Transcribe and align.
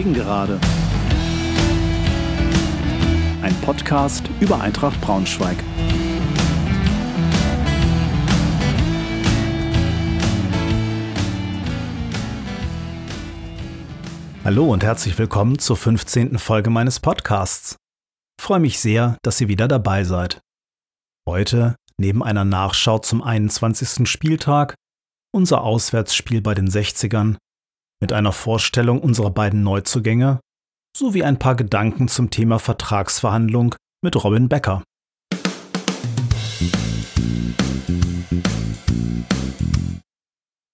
Gegengerade. 0.00 0.58
Ein 3.42 3.54
Podcast 3.60 4.30
über 4.40 4.58
Eintracht 4.58 4.98
Braunschweig. 5.02 5.58
Hallo 14.42 14.72
und 14.72 14.82
herzlich 14.82 15.18
willkommen 15.18 15.58
zur 15.58 15.76
15. 15.76 16.38
Folge 16.38 16.70
meines 16.70 16.98
Podcasts. 16.98 17.76
Ich 18.38 18.44
freue 18.46 18.60
mich 18.60 18.78
sehr, 18.78 19.18
dass 19.20 19.38
ihr 19.42 19.48
wieder 19.48 19.68
dabei 19.68 20.04
seid. 20.04 20.40
Heute, 21.28 21.76
neben 21.98 22.22
einer 22.22 22.46
Nachschau 22.46 23.00
zum 23.00 23.22
21. 23.22 24.08
Spieltag, 24.08 24.76
unser 25.30 25.60
Auswärtsspiel 25.60 26.40
bei 26.40 26.54
den 26.54 26.70
60ern 26.70 27.36
mit 28.00 28.12
einer 28.12 28.32
Vorstellung 28.32 29.00
unserer 29.00 29.30
beiden 29.30 29.62
Neuzugänge 29.62 30.40
sowie 30.96 31.22
ein 31.22 31.38
paar 31.38 31.54
Gedanken 31.54 32.08
zum 32.08 32.30
Thema 32.30 32.58
Vertragsverhandlung 32.58 33.74
mit 34.02 34.16
Robin 34.22 34.48
Becker. 34.48 34.82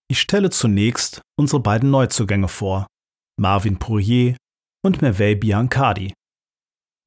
Ich 0.09 0.21
stelle 0.21 0.51
zunächst 0.51 1.21
unsere 1.39 1.61
beiden 1.61 1.91
Neuzugänge 1.91 2.49
vor, 2.49 2.87
Marvin 3.39 3.79
Poirier 3.79 4.37
und 4.85 5.03
Merveille 5.03 5.37
Biancardi. 5.37 6.15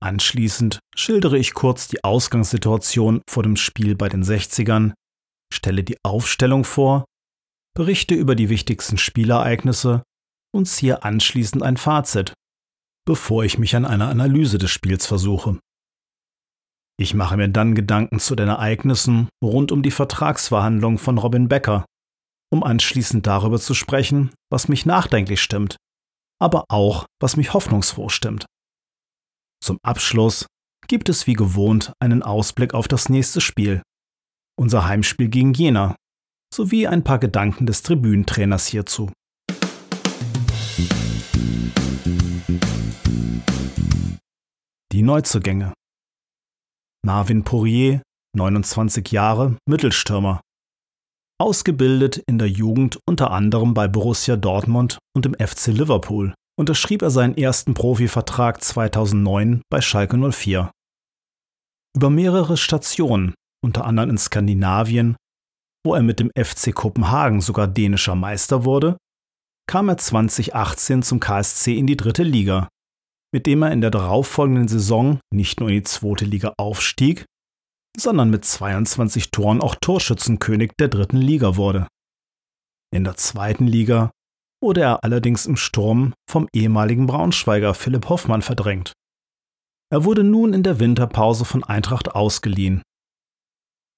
Anschließend 0.01 0.79
schildere 0.95 1.37
ich 1.37 1.53
kurz 1.53 1.87
die 1.87 2.03
Ausgangssituation 2.03 3.21
vor 3.29 3.43
dem 3.43 3.55
Spiel 3.55 3.95
bei 3.95 4.09
den 4.09 4.23
60ern, 4.23 4.93
stelle 5.51 5.83
die 5.83 5.97
Aufstellung 6.03 6.63
vor, 6.63 7.05
berichte 7.75 8.15
über 8.15 8.35
die 8.35 8.49
wichtigsten 8.49 8.97
Spielereignisse 8.97 10.03
und 10.53 10.65
ziehe 10.65 11.03
anschließend 11.03 11.63
ein 11.63 11.77
Fazit, 11.77 12.33
bevor 13.05 13.43
ich 13.43 13.57
mich 13.57 13.75
an 13.75 13.85
einer 13.85 14.09
Analyse 14.09 14.57
des 14.57 14.71
Spiels 14.71 15.05
versuche. 15.05 15.59
Ich 16.99 17.13
mache 17.13 17.37
mir 17.37 17.49
dann 17.49 17.75
Gedanken 17.75 18.19
zu 18.19 18.35
den 18.35 18.49
Ereignissen 18.49 19.29
rund 19.43 19.71
um 19.71 19.83
die 19.83 19.91
Vertragsverhandlung 19.91 20.97
von 20.97 21.17
Robin 21.17 21.47
Becker, 21.47 21.85
um 22.51 22.63
anschließend 22.63 23.25
darüber 23.25 23.59
zu 23.59 23.73
sprechen, 23.73 24.31
was 24.51 24.67
mich 24.67 24.85
nachdenklich 24.85 25.41
stimmt, 25.41 25.77
aber 26.41 26.65
auch, 26.69 27.05
was 27.21 27.37
mich 27.37 27.53
hoffnungsfroh 27.53 28.09
stimmt. 28.09 28.45
Zum 29.63 29.77
Abschluss 29.83 30.45
gibt 30.87 31.09
es 31.09 31.27
wie 31.27 31.33
gewohnt 31.33 31.93
einen 31.99 32.23
Ausblick 32.23 32.73
auf 32.73 32.87
das 32.87 33.09
nächste 33.09 33.41
Spiel, 33.41 33.81
unser 34.57 34.85
Heimspiel 34.85 35.29
gegen 35.29 35.53
Jena, 35.53 35.95
sowie 36.53 36.87
ein 36.87 37.03
paar 37.03 37.19
Gedanken 37.19 37.65
des 37.65 37.83
Tribünentrainers 37.83 38.67
hierzu. 38.67 39.11
Die 44.99 45.03
Neuzugänge. 45.03 45.71
Marvin 47.05 47.45
Poirier, 47.45 48.01
29 48.35 49.13
Jahre, 49.13 49.55
Mittelstürmer. 49.65 50.41
Ausgebildet 51.39 52.17
in 52.27 52.37
der 52.37 52.49
Jugend 52.49 52.99
unter 53.07 53.31
anderem 53.31 53.73
bei 53.73 53.87
Borussia 53.87 54.35
Dortmund 54.35 54.99
und 55.15 55.25
im 55.25 55.35
FC 55.35 55.67
Liverpool, 55.67 56.33
unterschrieb 56.59 57.01
er 57.01 57.11
seinen 57.11 57.37
ersten 57.37 57.75
Profivertrag 57.75 58.61
2009 58.61 59.61
bei 59.69 59.79
Schalke 59.79 60.17
04. 60.17 60.69
Über 61.95 62.09
mehrere 62.09 62.57
Stationen, 62.57 63.33
unter 63.63 63.85
anderem 63.85 64.09
in 64.09 64.17
Skandinavien, 64.17 65.15
wo 65.85 65.95
er 65.95 66.03
mit 66.03 66.19
dem 66.19 66.29
FC 66.37 66.75
Kopenhagen 66.75 67.39
sogar 67.39 67.69
dänischer 67.69 68.15
Meister 68.15 68.65
wurde, 68.65 68.97
kam 69.65 69.87
er 69.87 69.97
2018 69.97 71.03
zum 71.03 71.21
KSC 71.21 71.77
in 71.77 71.87
die 71.87 71.95
dritte 71.95 72.23
Liga, 72.23 72.67
mit 73.33 73.45
dem 73.45 73.61
er 73.61 73.71
in 73.71 73.81
der 73.81 73.91
darauffolgenden 73.91 74.67
Saison 74.67 75.19
nicht 75.33 75.59
nur 75.59 75.69
in 75.69 75.75
die 75.75 75.83
zweite 75.83 76.25
Liga 76.25 76.53
aufstieg, 76.57 77.25
sondern 77.97 78.29
mit 78.29 78.45
22 78.45 79.31
Toren 79.31 79.61
auch 79.61 79.75
Torschützenkönig 79.75 80.73
der 80.79 80.87
dritten 80.87 81.17
Liga 81.17 81.55
wurde. 81.55 81.87
In 82.93 83.03
der 83.03 83.17
zweiten 83.17 83.67
Liga 83.67 84.11
wurde 84.61 84.81
er 84.81 85.03
allerdings 85.03 85.45
im 85.45 85.55
Sturm 85.55 86.13
vom 86.29 86.47
ehemaligen 86.53 87.07
Braunschweiger 87.07 87.73
Philipp 87.73 88.09
Hoffmann 88.09 88.41
verdrängt. 88.41 88.93
Er 89.91 90.03
wurde 90.05 90.23
nun 90.23 90.53
in 90.53 90.63
der 90.63 90.79
Winterpause 90.79 91.45
von 91.45 91.63
Eintracht 91.63 92.11
ausgeliehen. 92.11 92.83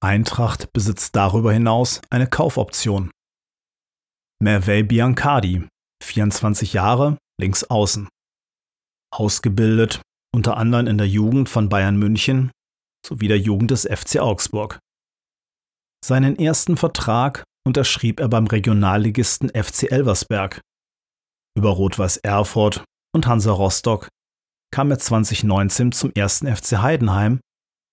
Eintracht 0.04 0.72
besitzt 0.74 1.16
darüber 1.16 1.54
hinaus 1.54 2.02
eine 2.10 2.28
Kaufoption. 2.28 3.12
Merveille 4.42 4.84
Biancardi, 4.84 5.68
24 6.04 6.74
Jahre, 6.74 7.18
links 7.40 7.64
außen. 7.64 8.08
Ausgebildet, 9.12 10.02
unter 10.34 10.58
anderem 10.58 10.88
in 10.88 10.98
der 10.98 11.08
Jugend 11.08 11.50
von 11.50 11.70
Bayern 11.70 11.98
München 11.98 12.52
sowie 13.06 13.28
der 13.28 13.40
Jugend 13.40 13.72
des 13.72 13.84
FC 13.84 14.20
Augsburg. 14.20 14.80
Seinen 16.04 16.38
ersten 16.38 16.78
Vertrag 16.78 17.44
unterschrieb 17.66 18.20
er 18.20 18.30
beim 18.30 18.48
Regionalligisten 18.48 19.50
FC 19.50 19.92
Elversberg. 19.92 20.62
Über 21.58 21.70
Rot-Weiß 21.70 22.18
Erfurt 22.18 22.84
und 23.14 23.28
Hansa 23.28 23.52
Rostock 23.52 24.08
kam 24.74 24.90
er 24.90 25.00
2019 25.00 25.92
zum 25.92 26.12
ersten 26.14 26.48
FC 26.48 26.78
Heidenheim, 26.78 27.42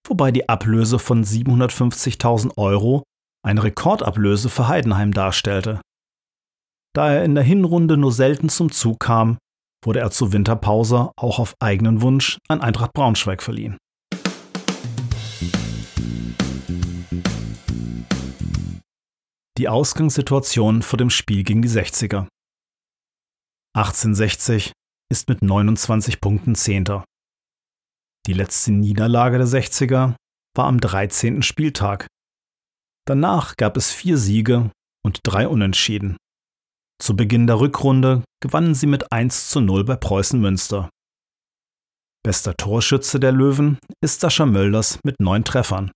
wobei 0.07 0.31
die 0.31 0.49
Ablöse 0.49 0.99
von 0.99 1.25
750.000 1.25 2.57
Euro 2.57 3.03
eine 3.45 3.63
Rekordablöse 3.63 4.49
für 4.49 4.69
Heidenheim 4.69 5.13
darstellte. 5.13 5.81
Da 6.95 7.13
er 7.13 7.25
in 7.25 7.35
der 7.35 7.45
Hinrunde 7.45 7.97
nur 7.97 8.13
selten 8.13 8.49
zum 8.49 8.73
Zug 8.73 9.01
kam, 9.01 9.39
wurde 9.89 10.01
er 10.01 10.11
zur 10.11 10.35
Winterpause 10.35 11.13
auch 11.17 11.39
auf 11.39 11.55
eigenen 11.61 12.03
Wunsch 12.03 12.37
an 12.47 12.61
Eintracht 12.61 12.93
Braunschweig 12.93 13.43
verliehen. 13.43 13.79
Die 19.57 19.67
Ausgangssituation 19.67 20.83
vor 20.83 20.99
dem 20.99 21.09
Spiel 21.09 21.43
gegen 21.43 21.63
die 21.63 21.71
60er. 21.71 22.29
1860 23.75 24.73
ist 25.11 25.31
mit 25.31 25.41
29 25.41 26.21
Punkten 26.21 26.55
Zehnter. 26.55 27.03
Die 28.27 28.35
letzte 28.35 28.73
Niederlage 28.73 29.39
der 29.39 29.47
60er 29.47 30.17
war 30.55 30.67
am 30.67 30.83
13. 30.83 31.41
Spieltag. 31.41 32.07
Danach 33.07 33.57
gab 33.57 33.79
es 33.79 33.91
vier 33.91 34.19
Siege 34.19 34.71
und 35.03 35.21
drei 35.23 35.49
Unentschieden. 35.49 36.19
Zu 37.01 37.15
Beginn 37.15 37.47
der 37.47 37.61
Rückrunde 37.61 38.25
gewannen 38.41 38.75
sie 38.75 38.87
mit 38.87 39.13
1 39.13 39.51
zu 39.51 39.61
0 39.61 39.85
bei 39.85 39.97
Preußen 39.97 40.41
Münster. 40.41 40.91
Bester 42.25 42.57
Torschütze 42.57 43.21
der 43.21 43.33
Löwen 43.33 43.79
ist 44.03 44.21
Sascha 44.21 44.47
Mölders 44.47 44.99
mit 45.05 45.21
neun 45.21 45.45
Treffern. 45.45 45.93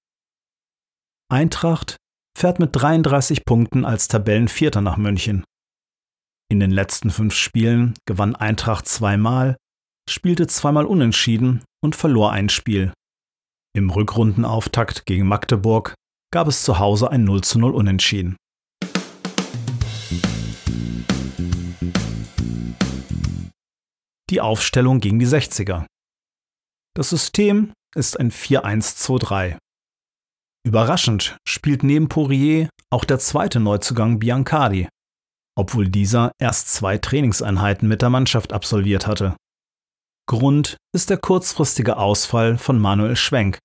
Eintracht 1.28 1.96
fährt 2.38 2.58
mit 2.58 2.70
33 2.72 3.44
Punkten 3.44 3.84
als 3.84 4.08
Tabellenvierter 4.08 4.80
nach 4.80 4.96
München. 4.96 5.44
In 6.50 6.60
den 6.60 6.70
letzten 6.70 7.10
fünf 7.10 7.34
Spielen 7.34 7.94
gewann 8.06 8.36
Eintracht 8.36 8.86
zweimal, 8.86 9.56
spielte 10.08 10.46
zweimal 10.46 10.86
unentschieden 10.86 11.64
und 11.82 11.96
verlor 11.96 12.32
ein 12.32 12.48
Spiel. 12.48 12.92
Im 13.74 13.90
Rückrundenauftakt 13.90 15.06
gegen 15.06 15.26
Magdeburg 15.26 15.94
gab 16.32 16.48
es 16.48 16.62
zu 16.62 16.78
Hause 16.78 17.10
ein 17.10 17.24
0 17.24 17.42
zu 17.42 17.58
0 17.58 17.74
Unentschieden. 17.74 18.36
Die 24.32 24.40
Aufstellung 24.40 25.00
gegen 25.00 25.18
die 25.18 25.26
60er. 25.26 25.86
Das 26.96 27.10
System 27.10 27.72
ist 27.94 28.18
ein 28.18 28.32
4-1-2-3. 28.32 29.58
Überraschend 30.66 31.36
spielt 31.46 31.82
neben 31.82 32.08
Poirier 32.08 32.70
auch 32.90 33.04
der 33.04 33.18
zweite 33.18 33.60
Neuzugang 33.60 34.18
Biancardi, 34.18 34.88
obwohl 35.54 35.88
dieser 35.88 36.32
erst 36.40 36.72
zwei 36.72 36.96
Trainingseinheiten 36.96 37.86
mit 37.86 38.00
der 38.00 38.10
Mannschaft 38.10 38.52
absolviert 38.54 39.06
hatte. 39.06 39.36
Grund 40.26 40.78
ist 40.94 41.10
der 41.10 41.18
kurzfristige 41.18 41.98
Ausfall 41.98 42.56
von 42.56 42.78
Manuel 42.78 43.16
Schwenk, 43.16 43.58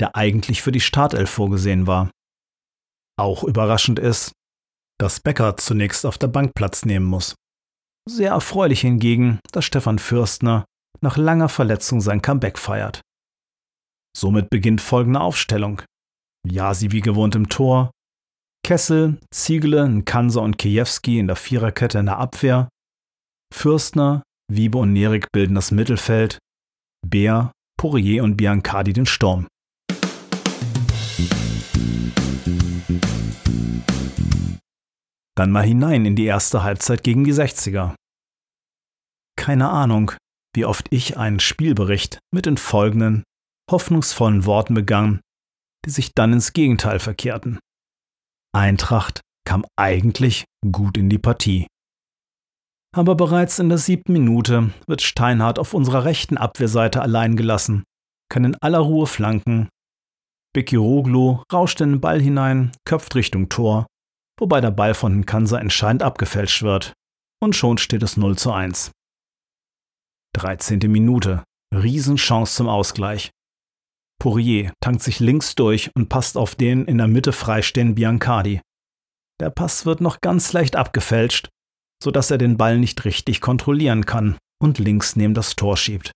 der 0.00 0.14
eigentlich 0.14 0.62
für 0.62 0.70
die 0.70 0.80
Startelf 0.80 1.30
vorgesehen 1.30 1.86
war. 1.88 2.10
Auch 3.18 3.42
überraschend 3.42 3.98
ist, 3.98 4.32
dass 5.00 5.20
Becker 5.20 5.56
zunächst 5.56 6.06
auf 6.06 6.18
der 6.18 6.28
Bank 6.28 6.54
Platz 6.54 6.84
nehmen 6.84 7.06
muss. 7.06 7.34
Sehr 8.06 8.32
erfreulich 8.32 8.82
hingegen, 8.82 9.40
dass 9.52 9.64
Stefan 9.64 9.98
Fürstner 9.98 10.66
nach 11.00 11.16
langer 11.16 11.48
Verletzung 11.48 12.02
sein 12.02 12.20
Comeback 12.20 12.58
feiert. 12.58 13.00
Somit 14.14 14.50
beginnt 14.50 14.82
folgende 14.82 15.20
Aufstellung. 15.20 15.82
Jasi 16.46 16.90
wie 16.90 17.00
gewohnt 17.00 17.34
im 17.34 17.48
Tor, 17.48 17.90
Kessel, 18.62 19.18
Ziegele, 19.30 19.88
Nkansa 19.88 20.40
und 20.40 20.58
Kiewski 20.58 21.18
in 21.18 21.26
der 21.26 21.36
Viererkette 21.36 21.98
in 21.98 22.06
der 22.06 22.18
Abwehr, 22.18 22.68
Fürstner, 23.52 24.22
Wiebe 24.52 24.76
und 24.76 24.92
Nerik 24.92 25.32
bilden 25.32 25.54
das 25.54 25.70
Mittelfeld, 25.70 26.38
Bär, 27.06 27.52
Poirier 27.78 28.22
und 28.22 28.36
Biancardi 28.36 28.92
den 28.92 29.06
Sturm. 29.06 29.46
Dann 35.36 35.50
mal 35.50 35.64
hinein 35.64 36.06
in 36.06 36.16
die 36.16 36.26
erste 36.26 36.62
Halbzeit 36.62 37.02
gegen 37.02 37.24
die 37.24 37.34
60er. 37.34 37.94
keine 39.36 39.68
Ahnung, 39.68 40.12
wie 40.54 40.64
oft 40.64 40.86
ich 40.90 41.16
einen 41.18 41.40
Spielbericht 41.40 42.18
mit 42.32 42.46
den 42.46 42.56
folgenden 42.56 43.24
hoffnungsvollen 43.70 44.46
Worten 44.46 44.74
begann, 44.74 45.20
die 45.84 45.90
sich 45.90 46.12
dann 46.14 46.32
ins 46.32 46.52
Gegenteil 46.52 46.98
verkehrten. 46.98 47.58
Eintracht 48.54 49.20
kam 49.46 49.64
eigentlich 49.76 50.44
gut 50.70 50.96
in 50.96 51.10
die 51.10 51.18
Partie. 51.18 51.66
Aber 52.94 53.16
bereits 53.16 53.58
in 53.58 53.68
der 53.68 53.78
siebten 53.78 54.12
Minute 54.12 54.72
wird 54.86 55.02
Steinhardt 55.02 55.58
auf 55.58 55.74
unserer 55.74 56.04
rechten 56.04 56.38
Abwehrseite 56.38 57.02
allein 57.02 57.36
gelassen, 57.36 57.82
kann 58.30 58.44
in 58.44 58.56
aller 58.62 58.78
Ruhe 58.78 59.06
flanken. 59.06 59.68
Bekiroglu 60.54 61.42
rauscht 61.52 61.80
in 61.80 61.94
den 61.94 62.00
Ball 62.00 62.20
hinein, 62.22 62.70
köpft 62.86 63.16
Richtung 63.16 63.48
Tor, 63.48 63.86
wobei 64.38 64.60
der 64.60 64.70
Ball 64.70 64.94
von 64.94 65.20
Nkansa 65.20 65.58
entscheidend 65.58 66.02
abgefälscht 66.02 66.62
wird. 66.62 66.92
Und 67.42 67.54
schon 67.54 67.78
steht 67.78 68.02
es 68.02 68.16
0 68.16 68.36
zu 68.36 68.52
1. 68.52 68.90
13. 70.34 70.78
Minute. 70.90 71.44
Riesenchance 71.74 72.54
zum 72.54 72.68
Ausgleich. 72.68 73.30
Poirier 74.20 74.72
tankt 74.80 75.02
sich 75.02 75.20
links 75.20 75.54
durch 75.54 75.90
und 75.94 76.08
passt 76.08 76.36
auf 76.36 76.54
den 76.54 76.86
in 76.86 76.98
der 76.98 77.08
Mitte 77.08 77.32
freistehenden 77.32 77.94
Biancardi. 77.94 78.60
Der 79.40 79.50
Pass 79.50 79.84
wird 79.84 80.00
noch 80.00 80.20
ganz 80.20 80.52
leicht 80.52 80.76
abgefälscht, 80.76 81.48
sodass 82.02 82.30
er 82.30 82.38
den 82.38 82.56
Ball 82.56 82.78
nicht 82.78 83.04
richtig 83.04 83.40
kontrollieren 83.40 84.06
kann 84.06 84.38
und 84.62 84.78
links 84.78 85.16
neben 85.16 85.34
das 85.34 85.56
Tor 85.56 85.76
schiebt. 85.76 86.12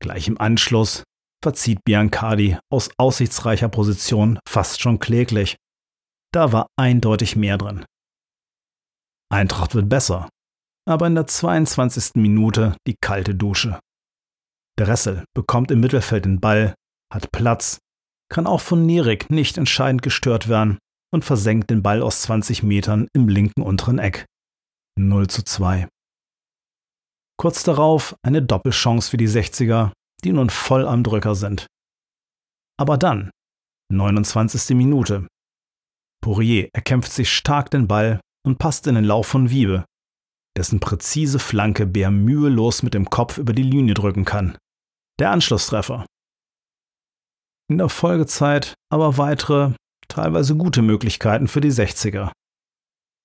Gleich 0.00 0.28
im 0.28 0.40
Anschluss 0.40 1.02
verzieht 1.42 1.80
Biancardi 1.84 2.56
aus 2.70 2.90
aussichtsreicher 2.96 3.68
Position 3.68 4.38
fast 4.48 4.80
schon 4.80 4.98
kläglich. 4.98 5.56
Da 6.32 6.52
war 6.52 6.66
eindeutig 6.76 7.36
mehr 7.36 7.58
drin. 7.58 7.84
Eintracht 9.30 9.74
wird 9.74 9.88
besser, 9.88 10.28
aber 10.86 11.06
in 11.06 11.14
der 11.14 11.26
22. 11.26 12.14
Minute 12.14 12.76
die 12.86 12.96
kalte 13.00 13.34
Dusche. 13.34 13.78
Dressel 14.78 15.24
bekommt 15.34 15.70
im 15.70 15.80
Mittelfeld 15.80 16.24
den 16.24 16.40
Ball, 16.40 16.74
hat 17.12 17.32
Platz, 17.32 17.78
kann 18.30 18.46
auch 18.46 18.60
von 18.60 18.86
Nierik 18.86 19.30
nicht 19.30 19.58
entscheidend 19.58 20.02
gestört 20.02 20.48
werden 20.48 20.78
und 21.12 21.24
versenkt 21.24 21.70
den 21.70 21.82
Ball 21.82 22.02
aus 22.02 22.22
20 22.22 22.62
Metern 22.62 23.08
im 23.14 23.28
linken 23.28 23.62
unteren 23.62 23.98
Eck. 23.98 24.26
0 24.98 25.28
zu 25.28 25.42
2. 25.42 25.88
Kurz 27.38 27.62
darauf 27.62 28.16
eine 28.22 28.42
Doppelchance 28.42 29.10
für 29.10 29.16
die 29.16 29.28
60er, 29.28 29.92
die 30.24 30.32
nun 30.32 30.50
voll 30.50 30.86
am 30.86 31.04
Drücker 31.04 31.34
sind. 31.34 31.66
Aber 32.78 32.98
dann, 32.98 33.30
29. 33.92 34.76
Minute. 34.76 35.26
Poirier 36.20 36.68
erkämpft 36.72 37.12
sich 37.12 37.32
stark 37.32 37.70
den 37.70 37.88
Ball 37.88 38.20
und 38.46 38.58
passt 38.58 38.86
in 38.86 38.94
den 38.94 39.04
Lauf 39.04 39.26
von 39.26 39.50
Wiebe, 39.50 39.84
dessen 40.56 40.80
präzise 40.80 41.38
Flanke 41.38 41.86
Bär 41.86 42.10
mühelos 42.10 42.82
mit 42.82 42.94
dem 42.94 43.08
Kopf 43.10 43.38
über 43.38 43.52
die 43.52 43.62
Linie 43.62 43.94
drücken 43.94 44.24
kann. 44.24 44.58
Der 45.18 45.30
Anschlusstreffer. 45.30 46.06
In 47.70 47.78
der 47.78 47.88
Folgezeit 47.88 48.74
aber 48.90 49.18
weitere, 49.18 49.74
teilweise 50.08 50.56
gute 50.56 50.82
Möglichkeiten 50.82 51.48
für 51.48 51.60
die 51.60 51.72
60er. 51.72 52.32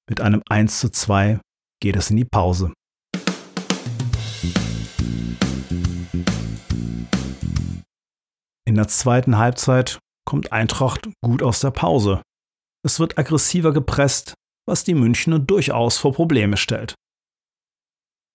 Mit 0.09 0.19
einem 0.19 0.41
1 0.49 0.79
zu 0.79 0.89
2 0.89 1.39
geht 1.81 1.95
es 1.95 2.09
in 2.09 2.17
die 2.17 2.25
Pause. 2.25 2.73
In 8.65 8.75
der 8.75 8.87
zweiten 8.87 9.37
Halbzeit 9.37 9.99
kommt 10.25 10.51
Eintracht 10.51 11.07
gut 11.23 11.43
aus 11.43 11.59
der 11.59 11.71
Pause. 11.71 12.21
Es 12.85 12.99
wird 12.99 13.17
aggressiver 13.17 13.71
gepresst, 13.71 14.33
was 14.67 14.83
die 14.83 14.93
Münchner 14.93 15.39
durchaus 15.39 15.97
vor 15.97 16.13
Probleme 16.13 16.57
stellt. 16.57 16.95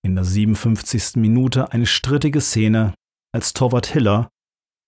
In 0.04 0.14
der 0.14 0.24
57. 0.24 1.16
Minute 1.16 1.72
eine 1.72 1.86
strittige 1.86 2.40
Szene, 2.40 2.94
als 3.34 3.52
Torwart 3.52 3.86
Hiller 3.86 4.28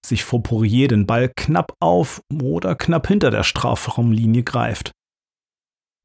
sich 0.07 0.25
vor 0.25 0.43
Poirier 0.43 0.89
den 0.89 1.07
Ball 1.07 1.31
knapp 1.37 1.75
auf 1.81 2.23
oder 2.43 2.75
knapp 2.75 3.07
hinter 3.07 3.31
der 3.31 3.43
Strafraumlinie 3.43 4.43
greift. 4.43 4.93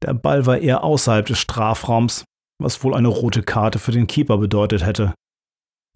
Der 0.02 0.12
Ball 0.12 0.44
war 0.44 0.58
eher 0.58 0.84
außerhalb 0.84 1.24
des 1.24 1.38
Strafraums, 1.38 2.24
was 2.60 2.82
wohl 2.84 2.94
eine 2.94 3.08
rote 3.08 3.42
Karte 3.42 3.78
für 3.78 3.92
den 3.92 4.06
Keeper 4.06 4.36
bedeutet 4.36 4.84
hätte. 4.84 5.14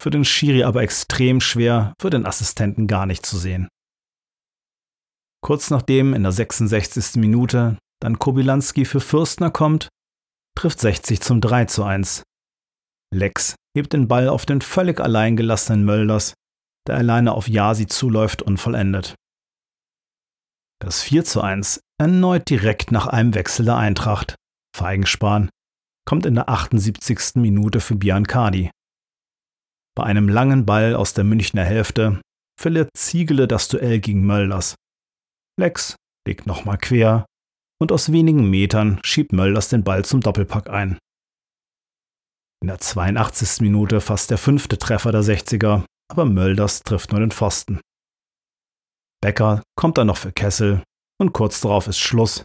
Für 0.01 0.09
den 0.09 0.25
Schiri 0.25 0.63
aber 0.63 0.81
extrem 0.81 1.41
schwer, 1.41 1.93
für 2.01 2.09
den 2.09 2.25
Assistenten 2.25 2.87
gar 2.87 3.05
nicht 3.05 3.23
zu 3.23 3.37
sehen. 3.37 3.67
Kurz 5.43 5.69
nachdem 5.69 6.13
in 6.13 6.23
der 6.23 6.31
66. 6.31 7.15
Minute 7.15 7.77
dann 8.01 8.19
Kobilanski 8.19 8.85
für 8.85 8.99
Fürstner 8.99 9.51
kommt, 9.51 9.89
trifft 10.57 10.79
60 10.79 11.21
zum 11.21 11.41
3 11.41 11.65
zu 11.65 11.83
1. 11.83 12.23
Lex 13.13 13.55
hebt 13.75 13.93
den 13.93 14.07
Ball 14.07 14.29
auf 14.29 14.45
den 14.45 14.61
völlig 14.61 14.99
allein 14.99 15.35
gelassenen 15.35 15.83
Mölders, 15.85 16.33
der 16.87 16.97
alleine 16.97 17.33
auf 17.33 17.47
Yasi 17.47 17.87
zuläuft 17.87 18.41
und 18.41 18.57
vollendet. 18.57 19.15
Das 20.81 21.03
4 21.03 21.25
zu 21.25 21.41
1 21.41 21.81
erneut 21.99 22.49
direkt 22.49 22.91
nach 22.91 23.07
einem 23.07 23.35
Wechsel 23.35 23.65
der 23.65 23.77
Eintracht. 23.77 24.35
Feigenspan 24.75 25.49
kommt 26.07 26.25
in 26.25 26.35
der 26.35 26.49
78. 26.49 27.35
Minute 27.35 27.79
für 27.79 27.95
Biancardi. 27.95 28.71
Bei 29.95 30.03
einem 30.03 30.27
langen 30.27 30.65
Ball 30.65 30.95
aus 30.95 31.13
der 31.13 31.23
Münchner 31.23 31.63
Hälfte 31.63 32.21
verliert 32.59 32.89
Ziegele 32.95 33.47
das 33.47 33.67
Duell 33.67 33.99
gegen 33.99 34.25
Mölders. 34.25 34.75
Lex 35.61 35.95
legt 36.27 36.47
nochmal 36.47 36.79
quer 36.79 37.25
und 37.79 37.91
aus 37.91 38.11
wenigen 38.11 38.49
Metern 38.49 38.99
schiebt 39.03 39.31
Mölders 39.31 39.69
den 39.69 39.83
Ball 39.83 40.03
zum 40.03 40.19
Doppelpack 40.19 40.69
ein. 40.69 40.97
In 42.63 42.67
der 42.67 42.79
82. 42.79 43.61
Minute 43.61 44.01
fast 44.01 44.31
der 44.31 44.39
fünfte 44.39 44.79
Treffer 44.79 45.11
der 45.11 45.21
60er, 45.21 45.85
aber 46.11 46.25
Mölders 46.25 46.81
trifft 46.81 47.11
nur 47.11 47.19
den 47.19 47.31
Pfosten. 47.31 47.79
Becker 49.21 49.61
kommt 49.75 49.99
dann 49.99 50.07
noch 50.07 50.17
für 50.17 50.31
Kessel 50.31 50.83
und 51.19 51.31
kurz 51.31 51.61
darauf 51.61 51.87
ist 51.87 51.99
Schluss. 51.99 52.43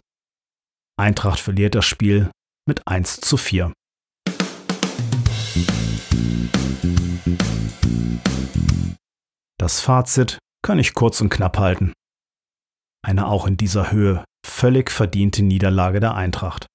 Eintracht 0.98 1.40
verliert 1.40 1.74
das 1.74 1.86
Spiel 1.86 2.30
mit 2.68 2.86
1 2.86 3.20
zu 3.20 3.38
4. 3.38 3.72
Das 9.58 9.80
Fazit 9.80 10.38
kann 10.62 10.78
ich 10.78 10.92
kurz 10.92 11.22
und 11.22 11.30
knapp 11.30 11.58
halten. 11.58 11.94
Eine 13.06 13.28
auch 13.28 13.46
in 13.46 13.56
dieser 13.56 13.92
Höhe 13.92 14.24
völlig 14.44 14.90
verdiente 14.90 15.44
Niederlage 15.44 16.00
der 16.00 16.16
Eintracht. 16.16 16.66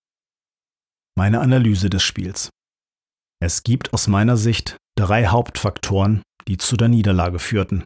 Meine 1.18 1.42
Analyse 1.42 1.90
des 1.90 2.04
Spiels. 2.04 2.50
Es 3.44 3.64
gibt 3.64 3.94
aus 3.94 4.08
meiner 4.08 4.38
Sicht 4.38 4.78
drei 4.98 5.28
Hauptfaktoren, 5.28 6.24
die 6.48 6.56
zu 6.56 6.78
der 6.78 6.88
Niederlage 6.88 7.38
führten. 7.38 7.84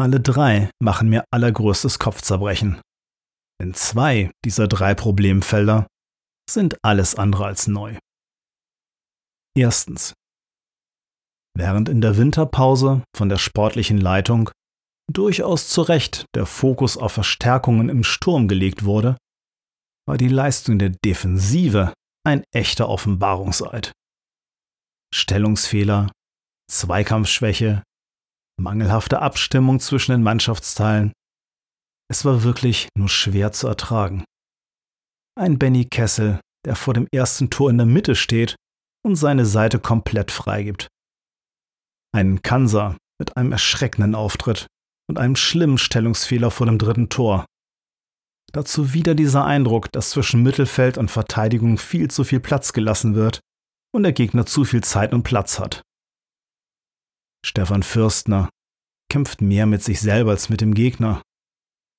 Alle 0.00 0.20
drei 0.20 0.70
machen 0.80 1.08
mir 1.08 1.24
allergrößtes 1.32 1.98
Kopfzerbrechen. 1.98 2.80
Denn 3.60 3.74
zwei 3.74 4.30
dieser 4.44 4.68
drei 4.68 4.94
Problemfelder 4.94 5.88
sind 6.48 6.76
alles 6.84 7.16
andere 7.16 7.46
als 7.46 7.66
neu. 7.66 7.98
Erstens. 9.56 10.14
Während 11.56 11.88
in 11.88 12.00
der 12.00 12.16
Winterpause 12.16 13.02
von 13.16 13.28
der 13.28 13.38
sportlichen 13.38 13.98
Leitung 13.98 14.52
durchaus 15.10 15.68
zu 15.68 15.82
Recht 15.82 16.26
der 16.34 16.46
Fokus 16.46 16.96
auf 16.96 17.12
Verstärkungen 17.12 17.88
im 17.88 18.04
Sturm 18.04 18.48
gelegt 18.48 18.84
wurde, 18.84 19.16
war 20.06 20.16
die 20.16 20.28
Leistung 20.28 20.78
der 20.78 20.90
Defensive 20.90 21.92
ein 22.26 22.44
echter 22.54 22.88
Offenbarungseid. 22.88 23.92
Stellungsfehler, 25.14 26.10
Zweikampfschwäche, 26.70 27.82
mangelhafte 28.60 29.20
Abstimmung 29.20 29.80
zwischen 29.80 30.12
den 30.12 30.22
Mannschaftsteilen. 30.22 31.12
Es 32.10 32.24
war 32.24 32.42
wirklich 32.42 32.88
nur 32.96 33.08
schwer 33.08 33.52
zu 33.52 33.68
ertragen. 33.68 34.24
Ein 35.38 35.58
Benny 35.58 35.84
Kessel, 35.86 36.40
der 36.66 36.74
vor 36.74 36.94
dem 36.94 37.06
ersten 37.12 37.50
Tor 37.50 37.70
in 37.70 37.78
der 37.78 37.86
Mitte 37.86 38.14
steht 38.14 38.56
und 39.04 39.16
seine 39.16 39.46
Seite 39.46 39.78
komplett 39.78 40.30
freigibt. 40.30 40.88
Ein 42.12 42.42
Kanser 42.42 42.96
mit 43.18 43.36
einem 43.36 43.52
erschreckenden 43.52 44.14
Auftritt 44.14 44.66
und 45.08 45.18
einem 45.18 45.36
schlimmen 45.36 45.78
Stellungsfehler 45.78 46.50
vor 46.50 46.66
dem 46.66 46.78
dritten 46.78 47.08
Tor. 47.08 47.46
Dazu 48.52 48.94
wieder 48.94 49.14
dieser 49.14 49.44
Eindruck, 49.44 49.92
dass 49.92 50.10
zwischen 50.10 50.42
Mittelfeld 50.42 50.96
und 50.96 51.10
Verteidigung 51.10 51.78
viel 51.78 52.08
zu 52.10 52.24
viel 52.24 52.40
Platz 52.40 52.72
gelassen 52.72 53.14
wird 53.14 53.40
und 53.94 54.02
der 54.02 54.12
Gegner 54.12 54.46
zu 54.46 54.64
viel 54.64 54.82
Zeit 54.82 55.12
und 55.12 55.22
Platz 55.22 55.58
hat. 55.58 55.82
Stefan 57.44 57.82
Fürstner 57.82 58.48
kämpft 59.10 59.40
mehr 59.40 59.66
mit 59.66 59.82
sich 59.82 60.00
selber 60.00 60.32
als 60.32 60.48
mit 60.48 60.60
dem 60.60 60.74
Gegner. 60.74 61.22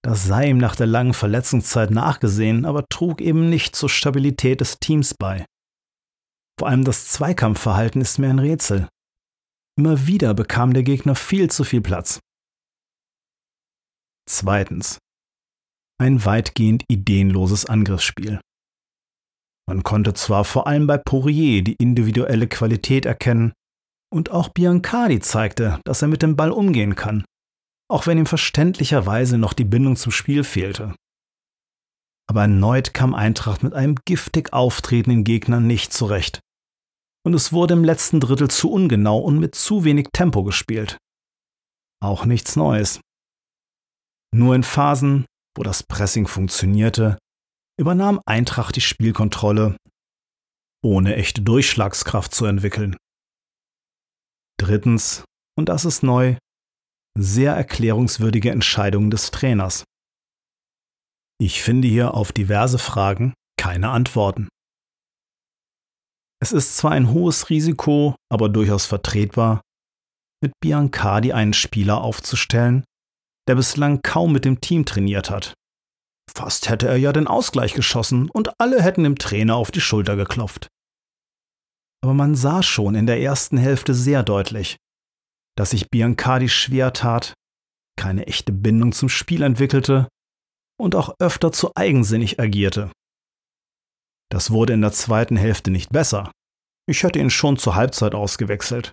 Das 0.04 0.26
sei 0.26 0.50
ihm 0.50 0.58
nach 0.58 0.76
der 0.76 0.88
langen 0.88 1.14
Verletzungszeit 1.14 1.92
nachgesehen, 1.92 2.66
aber 2.66 2.86
trug 2.90 3.22
eben 3.22 3.50
nicht 3.50 3.76
zur 3.76 3.90
Stabilität 3.90 4.62
des 4.62 4.80
Teams 4.80 5.14
bei. 5.14 5.46
Vor 6.60 6.68
allem 6.68 6.84
das 6.84 7.08
Zweikampfverhalten 7.08 8.02
ist 8.02 8.18
mir 8.18 8.30
ein 8.30 8.40
Rätsel. 8.40 8.88
Immer 9.78 10.08
wieder 10.08 10.34
bekam 10.34 10.74
der 10.74 10.84
Gegner 10.84 11.16
viel 11.16 11.50
zu 11.50 11.64
viel 11.64 11.82
Platz. 11.82 12.20
Zweitens. 14.32 15.00
Ein 16.00 16.24
weitgehend 16.24 16.84
ideenloses 16.88 17.66
Angriffsspiel. 17.66 18.40
Man 19.68 19.82
konnte 19.82 20.14
zwar 20.14 20.46
vor 20.46 20.68
allem 20.68 20.86
bei 20.86 21.00
Poirier 21.00 21.64
die 21.64 21.74
individuelle 21.80 22.48
Qualität 22.48 23.08
erkennen, 23.08 23.54
und 24.14 24.30
auch 24.30 24.50
Biancardi 24.50 25.20
zeigte, 25.20 25.82
dass 25.84 26.04
er 26.04 26.10
mit 26.10 26.22
dem 26.22 26.36
Ball 26.36 26.52
umgehen 26.52 26.96
kann, 26.96 27.26
auch 27.90 28.06
wenn 28.06 28.20
ihm 28.20 28.28
verständlicherweise 28.28 29.40
noch 29.40 29.54
die 29.54 29.66
Bindung 29.66 29.96
zum 29.96 30.12
Spiel 30.12 30.44
fehlte. 30.44 30.94
Aber 32.30 32.42
erneut 32.42 32.94
kam 32.94 33.16
Eintracht 33.16 33.64
mit 33.64 33.74
einem 33.74 33.96
giftig 34.06 34.54
auftretenden 34.54 35.24
Gegner 35.24 35.60
nicht 35.60 35.92
zurecht. 35.92 36.40
Und 37.26 37.34
es 37.34 37.52
wurde 37.52 37.74
im 37.74 37.84
letzten 37.84 38.20
Drittel 38.20 38.50
zu 38.52 38.72
ungenau 38.72 39.18
und 39.18 39.40
mit 39.40 39.56
zu 39.56 39.84
wenig 39.86 40.10
Tempo 40.14 40.44
gespielt. 40.44 41.00
Auch 42.00 42.26
nichts 42.26 42.56
Neues. 42.56 43.02
Nur 44.34 44.56
in 44.56 44.64
Phasen, 44.64 45.26
wo 45.56 45.64
das 45.64 45.84
Pressing 45.84 46.28
funktionierte, 46.28 47.18
übernahm 47.80 48.22
Eintracht 48.26 48.76
die 48.76 48.82
Spielkontrolle, 48.82 49.78
ohne 50.84 51.16
echte 51.16 51.42
Durchschlagskraft 51.42 52.34
zu 52.34 52.46
entwickeln. 52.46 52.96
Drittens, 54.60 55.24
und 55.58 55.70
das 55.70 55.86
ist 55.86 56.04
neu, 56.04 56.38
sehr 57.18 57.54
erklärungswürdige 57.54 58.52
Entscheidungen 58.52 59.10
des 59.10 59.32
Trainers. 59.32 59.84
Ich 61.42 61.64
finde 61.64 61.88
hier 61.88 62.14
auf 62.14 62.32
diverse 62.32 62.78
Fragen 62.78 63.34
keine 63.58 63.90
Antworten. 63.90 64.50
Es 66.42 66.52
ist 66.52 66.78
zwar 66.78 66.92
ein 66.92 67.12
hohes 67.12 67.50
Risiko, 67.50 68.16
aber 68.32 68.48
durchaus 68.50 68.86
vertretbar, 68.86 69.62
mit 70.42 70.54
Biancardi 70.62 71.34
einen 71.34 71.54
Spieler 71.54 72.02
aufzustellen, 72.02 72.86
der 73.50 73.56
bislang 73.56 74.04
kaum 74.04 74.32
mit 74.32 74.46
dem 74.46 74.62
Team 74.62 74.86
trainiert 74.86 75.32
hat. 75.32 75.56
Fast 76.32 76.70
hätte 76.70 76.88
er 76.88 76.98
ja 76.98 77.12
den 77.12 77.26
Ausgleich 77.26 77.74
geschossen 77.74 78.30
und 78.30 78.52
alle 78.60 78.84
hätten 78.84 79.04
dem 79.04 79.18
Trainer 79.18 79.56
auf 79.56 79.72
die 79.72 79.82
Schulter 79.82 80.16
geklopft. 80.16 80.68
Aber 82.04 82.14
man 82.14 82.36
sah 82.36 82.62
schon 82.62 82.94
in 82.94 83.08
der 83.08 83.20
ersten 83.20 83.58
Hälfte 83.58 83.96
sehr 83.96 84.22
deutlich, 84.22 84.78
dass 85.58 85.72
sich 85.72 85.90
Biancardi 85.90 86.48
schwer 86.48 86.94
tat, 86.94 87.34
keine 87.98 88.28
echte 88.28 88.54
Bindung 88.54 88.92
zum 88.92 89.10
Spiel 89.10 89.42
entwickelte 89.42 90.08
und 90.80 90.94
auch 90.94 91.16
öfter 91.20 91.52
zu 91.52 91.72
eigensinnig 91.76 92.40
agierte. 92.40 92.92
Das 94.32 94.52
wurde 94.52 94.74
in 94.74 94.82
der 94.82 94.92
zweiten 94.92 95.38
Hälfte 95.38 95.72
nicht 95.72 95.90
besser. 95.90 96.32
Ich 96.88 97.02
hätte 97.02 97.18
ihn 97.18 97.32
schon 97.32 97.58
zur 97.58 97.74
Halbzeit 97.74 98.14
ausgewechselt. 98.14 98.92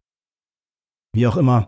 Wie 1.14 1.26
auch 1.26 1.36
immer, 1.36 1.66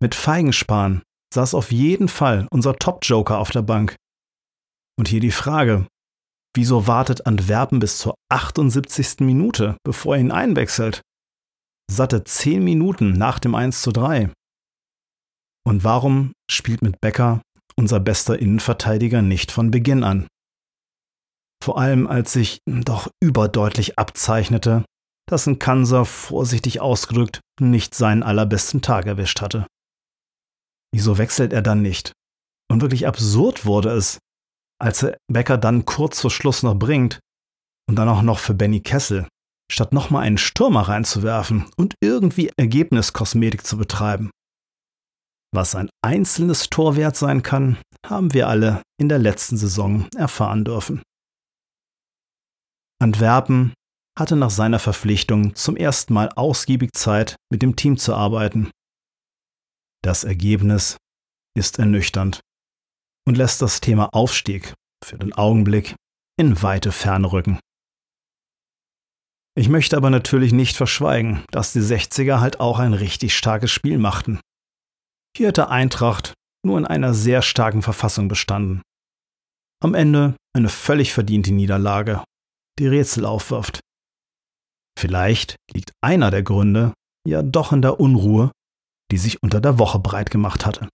mit 0.00 0.14
Feigenspan 0.14 1.02
saß 1.32 1.54
auf 1.54 1.72
jeden 1.72 2.08
Fall 2.08 2.46
unser 2.50 2.76
Top-Joker 2.76 3.38
auf 3.38 3.50
der 3.50 3.62
Bank. 3.62 3.96
Und 4.98 5.08
hier 5.08 5.20
die 5.20 5.30
Frage, 5.30 5.86
wieso 6.54 6.86
wartet 6.86 7.26
Antwerpen 7.26 7.78
bis 7.78 7.98
zur 7.98 8.14
78. 8.30 9.20
Minute, 9.20 9.76
bevor 9.84 10.16
er 10.16 10.20
ihn 10.20 10.32
einwechselt? 10.32 11.02
Satte 11.90 12.24
10 12.24 12.62
Minuten 12.62 13.12
nach 13.12 13.38
dem 13.38 13.54
1 13.54 13.82
zu 13.82 13.92
3. 13.92 14.30
Und 15.66 15.84
warum 15.84 16.32
spielt 16.50 16.82
mit 16.82 17.00
Becker 17.00 17.42
unser 17.76 18.00
bester 18.00 18.38
Innenverteidiger 18.38 19.22
nicht 19.22 19.50
von 19.50 19.70
Beginn 19.70 20.04
an? 20.04 20.26
Vor 21.62 21.78
allem 21.78 22.06
als 22.06 22.32
sich 22.32 22.60
doch 22.66 23.08
überdeutlich 23.22 23.98
abzeichnete, 23.98 24.84
dass 25.28 25.46
ein 25.46 25.58
Kanser 25.58 26.04
vorsichtig 26.04 26.80
ausgedrückt 26.80 27.40
nicht 27.60 27.94
seinen 27.94 28.22
allerbesten 28.22 28.82
Tag 28.82 29.06
erwischt 29.06 29.40
hatte. 29.40 29.66
Wieso 30.92 31.18
wechselt 31.18 31.52
er 31.52 31.62
dann 31.62 31.82
nicht? 31.82 32.12
Und 32.70 32.82
wirklich 32.82 33.06
absurd 33.06 33.66
wurde 33.66 33.90
es, 33.90 34.18
als 34.80 35.02
er 35.02 35.18
Becker 35.30 35.58
dann 35.58 35.84
kurz 35.84 36.20
vor 36.20 36.30
Schluss 36.30 36.62
noch 36.62 36.74
bringt 36.74 37.20
und 37.88 37.96
dann 37.96 38.08
auch 38.08 38.22
noch 38.22 38.38
für 38.38 38.54
Benny 38.54 38.80
Kessel, 38.80 39.26
statt 39.70 39.92
nochmal 39.92 40.22
einen 40.22 40.38
Stürmer 40.38 40.82
reinzuwerfen 40.82 41.66
und 41.76 41.94
irgendwie 42.00 42.50
Ergebniskosmetik 42.56 43.66
zu 43.66 43.76
betreiben. 43.76 44.30
Was 45.52 45.74
ein 45.74 45.90
einzelnes 46.02 46.70
Tor 46.70 46.96
wert 46.96 47.16
sein 47.16 47.42
kann, 47.42 47.78
haben 48.06 48.32
wir 48.32 48.48
alle 48.48 48.82
in 49.00 49.08
der 49.08 49.18
letzten 49.18 49.56
Saison 49.56 50.06
erfahren 50.16 50.64
dürfen. 50.64 51.02
Antwerpen 53.02 53.74
hatte 54.18 54.36
nach 54.36 54.50
seiner 54.50 54.78
Verpflichtung 54.78 55.54
zum 55.54 55.76
ersten 55.76 56.14
Mal 56.14 56.28
ausgiebig 56.36 56.92
Zeit, 56.92 57.36
mit 57.50 57.62
dem 57.62 57.74
Team 57.74 57.96
zu 57.96 58.14
arbeiten. 58.14 58.70
Das 60.02 60.24
Ergebnis 60.24 60.96
ist 61.56 61.78
ernüchternd 61.78 62.40
und 63.26 63.36
lässt 63.36 63.60
das 63.60 63.80
Thema 63.80 64.08
Aufstieg 64.12 64.74
für 65.04 65.18
den 65.18 65.32
Augenblick 65.32 65.94
in 66.38 66.62
weite 66.62 66.92
Ferne 66.92 67.30
rücken. 67.32 67.60
Ich 69.56 69.68
möchte 69.68 69.96
aber 69.96 70.10
natürlich 70.10 70.52
nicht 70.52 70.76
verschweigen, 70.76 71.44
dass 71.50 71.72
die 71.72 71.80
60er 71.80 72.40
halt 72.40 72.60
auch 72.60 72.78
ein 72.78 72.94
richtig 72.94 73.36
starkes 73.36 73.70
Spiel 73.70 73.98
machten. 73.98 74.40
Hier 75.36 75.48
hätte 75.48 75.68
Eintracht 75.68 76.32
nur 76.64 76.78
in 76.78 76.86
einer 76.86 77.14
sehr 77.14 77.42
starken 77.42 77.82
Verfassung 77.82 78.28
bestanden. 78.28 78.82
Am 79.82 79.94
Ende 79.94 80.36
eine 80.54 80.68
völlig 80.68 81.12
verdiente 81.12 81.52
Niederlage, 81.52 82.24
die 82.78 82.86
Rätsel 82.86 83.24
aufwirft. 83.24 83.80
Vielleicht 84.98 85.56
liegt 85.72 85.92
einer 86.02 86.30
der 86.30 86.42
Gründe 86.42 86.92
ja 87.26 87.42
doch 87.42 87.72
in 87.72 87.82
der 87.82 88.00
Unruhe, 88.00 88.50
die 89.10 89.18
sich 89.18 89.42
unter 89.42 89.60
der 89.60 89.78
Woche 89.78 89.98
breit 89.98 90.30
gemacht 90.30 90.66
hatte. 90.66 90.88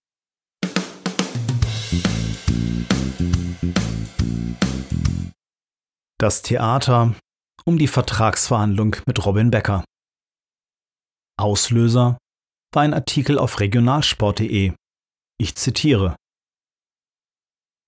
Das 6.18 6.42
Theater 6.42 7.14
um 7.66 7.78
die 7.78 7.88
Vertragsverhandlung 7.88 8.96
mit 9.06 9.26
Robin 9.26 9.50
Becker. 9.50 9.84
Auslöser 11.38 12.16
war 12.72 12.82
ein 12.82 12.94
Artikel 12.94 13.38
auf 13.38 13.60
regionalsport.de. 13.60 14.72
Ich 15.38 15.56
zitiere. 15.56 16.16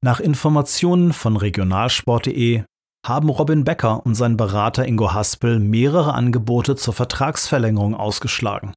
Nach 0.04 0.20
Informationen 0.20 1.12
von 1.12 1.37
regionalsport.de 1.37 2.64
haben 3.06 3.28
Robin 3.30 3.64
Becker 3.64 4.04
und 4.04 4.14
sein 4.14 4.37
Berater 4.37 4.87
Ingo 4.87 5.14
Haspel 5.14 5.58
mehrere 5.58 6.12
Angebote 6.12 6.76
zur 6.76 6.94
Vertragsverlängerung 6.94 7.94
ausgeschlagen. 7.94 8.75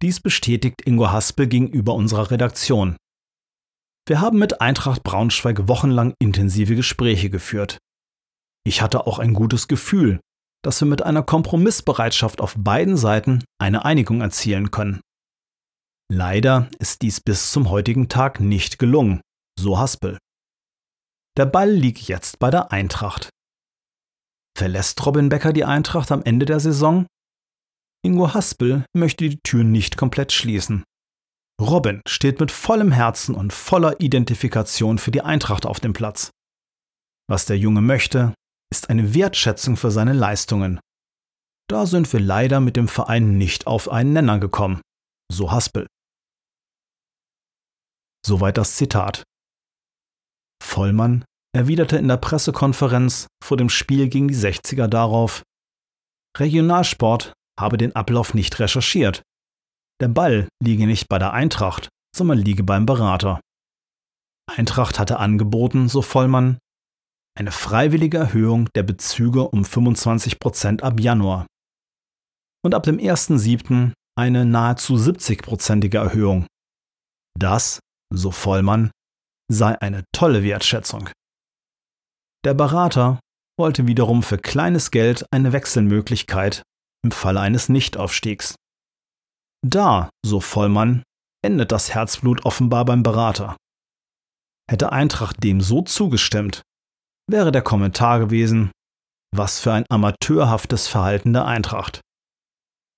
Dies 0.00 0.20
bestätigt 0.20 0.82
Ingo 0.86 1.10
Haspel 1.10 1.48
gegenüber 1.48 1.94
unserer 1.94 2.30
Redaktion. 2.30 2.96
Wir 4.06 4.20
haben 4.20 4.38
mit 4.38 4.60
Eintracht 4.60 5.02
Braunschweig 5.02 5.66
wochenlang 5.66 6.14
intensive 6.20 6.76
Gespräche 6.76 7.30
geführt. 7.30 7.78
Ich 8.64 8.80
hatte 8.80 9.06
auch 9.06 9.18
ein 9.18 9.34
gutes 9.34 9.66
Gefühl, 9.66 10.20
dass 10.62 10.80
wir 10.80 10.86
mit 10.86 11.02
einer 11.02 11.22
Kompromissbereitschaft 11.22 12.40
auf 12.40 12.54
beiden 12.56 12.96
Seiten 12.96 13.44
eine 13.60 13.84
Einigung 13.84 14.20
erzielen 14.20 14.70
können. 14.70 15.00
Leider 16.10 16.70
ist 16.78 17.02
dies 17.02 17.20
bis 17.20 17.50
zum 17.50 17.68
heutigen 17.68 18.08
Tag 18.08 18.40
nicht 18.40 18.78
gelungen, 18.78 19.20
so 19.58 19.78
Haspel. 19.78 20.18
Der 21.36 21.46
Ball 21.46 21.70
liegt 21.70 22.08
jetzt 22.08 22.38
bei 22.38 22.50
der 22.50 22.72
Eintracht. 22.72 23.30
Verlässt 24.56 25.04
Robin 25.04 25.28
Becker 25.28 25.52
die 25.52 25.64
Eintracht 25.64 26.10
am 26.10 26.22
Ende 26.22 26.46
der 26.46 26.60
Saison? 26.60 27.06
Ingo 28.04 28.32
Haspel 28.32 28.84
möchte 28.94 29.28
die 29.28 29.40
Tür 29.40 29.64
nicht 29.64 29.96
komplett 29.96 30.32
schließen. 30.32 30.84
Robin 31.60 32.02
steht 32.06 32.38
mit 32.38 32.52
vollem 32.52 32.92
Herzen 32.92 33.34
und 33.34 33.52
voller 33.52 34.00
Identifikation 34.00 34.98
für 34.98 35.10
die 35.10 35.22
Eintracht 35.22 35.66
auf 35.66 35.80
dem 35.80 35.92
Platz. 35.92 36.30
Was 37.28 37.46
der 37.46 37.58
Junge 37.58 37.80
möchte, 37.80 38.32
ist 38.72 38.90
eine 38.90 39.14
Wertschätzung 39.14 39.76
für 39.76 39.90
seine 39.90 40.12
Leistungen. 40.12 40.78
Da 41.68 41.86
sind 41.86 42.12
wir 42.12 42.20
leider 42.20 42.60
mit 42.60 42.76
dem 42.76 42.88
Verein 42.88 43.36
nicht 43.36 43.66
auf 43.66 43.90
einen 43.90 44.12
Nenner 44.12 44.38
gekommen, 44.38 44.80
so 45.30 45.50
Haspel. 45.50 45.86
Soweit 48.24 48.56
das 48.56 48.76
Zitat. 48.76 49.24
Vollmann 50.62 51.24
erwiderte 51.54 51.96
in 51.96 52.08
der 52.08 52.16
Pressekonferenz 52.18 53.26
vor 53.42 53.56
dem 53.56 53.68
Spiel 53.68 54.08
gegen 54.08 54.28
die 54.28 54.36
60er 54.36 54.86
darauf, 54.86 55.42
Regionalsport 56.36 57.32
habe 57.58 57.76
den 57.76 57.94
Ablauf 57.94 58.34
nicht 58.34 58.58
recherchiert. 58.60 59.22
Der 60.00 60.08
Ball 60.08 60.48
liege 60.62 60.86
nicht 60.86 61.08
bei 61.08 61.18
der 61.18 61.32
Eintracht, 61.32 61.88
sondern 62.14 62.38
liege 62.38 62.62
beim 62.62 62.86
Berater. 62.86 63.40
Eintracht 64.48 64.98
hatte 64.98 65.18
angeboten, 65.18 65.88
so 65.88 66.00
Vollmann, 66.00 66.58
eine 67.36 67.52
freiwillige 67.52 68.18
Erhöhung 68.18 68.68
der 68.74 68.82
Bezüge 68.82 69.48
um 69.48 69.62
25% 69.62 70.82
ab 70.82 71.00
Januar. 71.00 71.46
Und 72.64 72.74
ab 72.74 72.82
dem 72.82 72.98
1.7. 72.98 73.92
eine 74.16 74.44
nahezu 74.44 74.94
70%ige 74.94 75.98
Erhöhung. 75.98 76.46
Das, 77.38 77.78
so 78.12 78.30
Vollmann, 78.30 78.90
sei 79.50 79.80
eine 79.80 80.04
tolle 80.12 80.42
Wertschätzung. 80.42 81.10
Der 82.44 82.54
Berater 82.54 83.20
wollte 83.58 83.86
wiederum 83.86 84.22
für 84.22 84.38
kleines 84.38 84.90
Geld 84.90 85.24
eine 85.32 85.52
Wechselmöglichkeit 85.52 86.62
im 87.04 87.10
Falle 87.10 87.40
eines 87.40 87.68
Nichtaufstiegs. 87.68 88.54
Da, 89.66 90.10
so 90.24 90.40
Vollmann, 90.40 91.02
endet 91.44 91.72
das 91.72 91.94
Herzblut 91.94 92.44
offenbar 92.44 92.84
beim 92.84 93.02
Berater. 93.02 93.56
Hätte 94.70 94.92
Eintracht 94.92 95.42
dem 95.42 95.60
so 95.60 95.82
zugestimmt, 95.82 96.62
wäre 97.28 97.52
der 97.52 97.62
Kommentar 97.62 98.18
gewesen, 98.18 98.70
Was 99.34 99.60
für 99.60 99.74
ein 99.74 99.84
amateurhaftes 99.90 100.88
Verhalten 100.88 101.34
der 101.34 101.44
Eintracht. 101.44 102.00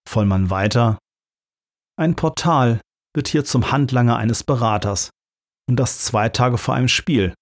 Vollmann 0.09 0.49
weiter. 0.49 0.97
Ein 1.97 2.14
Portal 2.14 2.80
wird 3.14 3.26
hier 3.28 3.45
zum 3.45 3.73
Handlanger 3.73 4.16
eines 4.16 4.45
Beraters. 4.45 5.11
Und 5.69 5.76
das 5.76 5.99
zwei 5.99 6.28
Tage 6.28 6.57
vor 6.57 6.75
einem 6.75 6.88
Spiel. 6.88 7.35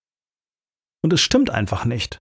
Und 1.03 1.13
es 1.13 1.21
stimmt 1.21 1.51
einfach 1.51 1.85
nicht. 1.85 2.19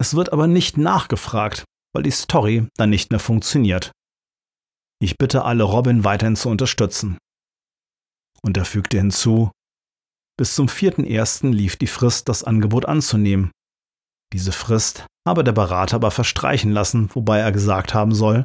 Es 0.00 0.14
wird 0.14 0.32
aber 0.32 0.46
nicht 0.46 0.76
nachgefragt, 0.76 1.64
weil 1.96 2.02
die 2.02 2.10
Story 2.10 2.68
dann 2.76 2.90
nicht 2.90 3.10
mehr 3.10 3.18
funktioniert. 3.18 3.90
Ich 5.00 5.16
bitte 5.16 5.46
alle, 5.46 5.64
Robin 5.64 6.04
weiterhin 6.04 6.36
zu 6.36 6.50
unterstützen. 6.50 7.16
Und 8.42 8.58
er 8.58 8.66
fügte 8.66 8.98
hinzu, 8.98 9.50
bis 10.36 10.54
zum 10.54 10.66
4.1. 10.66 11.52
lief 11.52 11.76
die 11.76 11.86
Frist, 11.86 12.28
das 12.28 12.44
Angebot 12.44 12.84
anzunehmen. 12.84 13.50
Diese 14.34 14.52
Frist 14.52 15.06
habe 15.26 15.42
der 15.42 15.52
Berater 15.52 15.96
aber 15.96 16.10
verstreichen 16.10 16.70
lassen, 16.70 17.08
wobei 17.14 17.38
er 17.38 17.50
gesagt 17.50 17.94
haben 17.94 18.14
soll, 18.14 18.44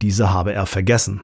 diese 0.00 0.30
habe 0.30 0.52
er 0.52 0.66
vergessen. 0.66 1.20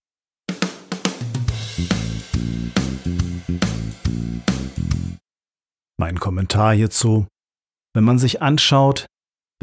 Mein 5.97 6.19
Kommentar 6.19 6.75
hierzu, 6.75 7.29
wenn 7.95 8.03
man 8.03 8.19
sich 8.19 8.43
anschaut, 8.43 9.07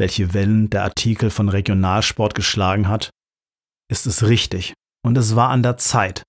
welche 0.00 0.32
Wellen 0.32 0.70
der 0.70 0.82
Artikel 0.82 1.30
von 1.30 1.50
Regionalsport 1.50 2.34
geschlagen 2.34 2.88
hat, 2.88 3.10
ist 3.88 4.06
es 4.06 4.26
richtig 4.26 4.72
und 5.04 5.16
es 5.18 5.36
war 5.36 5.50
an 5.50 5.62
der 5.62 5.76
Zeit, 5.76 6.22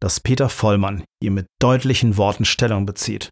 dass 0.00 0.20
Peter 0.20 0.48
Vollmann 0.48 1.04
hier 1.20 1.32
mit 1.32 1.46
deutlichen 1.60 2.16
Worten 2.16 2.44
Stellung 2.44 2.86
bezieht. 2.86 3.28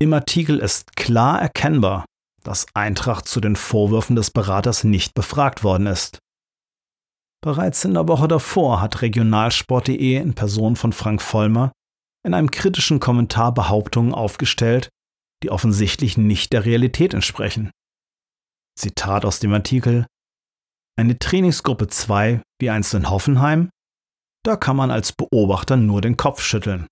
Im 0.00 0.12
Artikel 0.12 0.58
ist 0.58 0.94
klar 0.96 1.40
erkennbar, 1.40 2.04
dass 2.44 2.66
Eintracht 2.74 3.26
zu 3.26 3.40
den 3.40 3.56
Vorwürfen 3.56 4.14
des 4.14 4.30
Beraters 4.30 4.84
nicht 4.84 5.14
befragt 5.14 5.64
worden 5.64 5.86
ist. 5.86 6.18
Bereits 7.40 7.84
in 7.84 7.94
der 7.94 8.06
Woche 8.06 8.28
davor 8.28 8.80
hat 8.82 9.00
regionalsport.de 9.00 10.16
in 10.16 10.34
Person 10.34 10.76
von 10.76 10.92
Frank 10.92 11.22
Vollmer 11.22 11.72
in 12.24 12.34
einem 12.34 12.50
kritischen 12.50 13.00
Kommentar 13.00 13.54
Behauptungen 13.54 14.12
aufgestellt, 14.12 14.90
die 15.42 15.50
offensichtlich 15.50 16.18
nicht 16.18 16.52
der 16.52 16.64
Realität 16.64 17.14
entsprechen. 17.14 17.70
Zitat 18.78 19.24
aus 19.24 19.40
dem 19.40 19.52
Artikel 19.52 20.06
Eine 20.96 21.18
Trainingsgruppe 21.18 21.88
2 21.88 22.42
wie 22.60 22.70
einst 22.70 22.94
in 22.94 23.10
Hoffenheim? 23.10 23.70
Da 24.44 24.56
kann 24.56 24.76
man 24.76 24.92
als 24.92 25.12
Beobachter 25.12 25.76
nur 25.76 26.00
den 26.00 26.16
Kopf 26.16 26.40
schütteln. 26.40 26.86